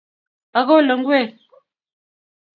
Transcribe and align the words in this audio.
Akole 0.59 0.93
ngwek 0.99 1.31